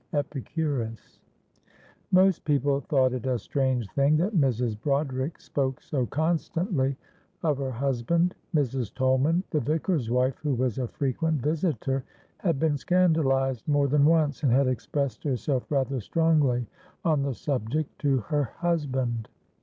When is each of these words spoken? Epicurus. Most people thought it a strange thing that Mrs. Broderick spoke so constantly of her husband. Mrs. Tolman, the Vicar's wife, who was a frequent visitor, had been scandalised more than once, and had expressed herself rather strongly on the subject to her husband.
Epicurus. 0.13 1.19
Most 2.11 2.43
people 2.43 2.79
thought 2.81 3.13
it 3.13 3.27
a 3.27 3.37
strange 3.37 3.87
thing 3.91 4.17
that 4.17 4.35
Mrs. 4.35 4.75
Broderick 4.81 5.39
spoke 5.39 5.79
so 5.79 6.07
constantly 6.07 6.97
of 7.43 7.59
her 7.59 7.69
husband. 7.69 8.33
Mrs. 8.55 8.91
Tolman, 8.95 9.43
the 9.51 9.59
Vicar's 9.59 10.09
wife, 10.09 10.39
who 10.39 10.55
was 10.55 10.79
a 10.79 10.87
frequent 10.87 11.39
visitor, 11.39 12.03
had 12.39 12.57
been 12.57 12.77
scandalised 12.77 13.67
more 13.67 13.87
than 13.87 14.03
once, 14.05 14.41
and 14.41 14.51
had 14.51 14.65
expressed 14.65 15.23
herself 15.23 15.69
rather 15.69 15.99
strongly 15.99 16.65
on 17.05 17.21
the 17.21 17.35
subject 17.35 17.99
to 17.99 18.21
her 18.21 18.45
husband. 18.45 19.29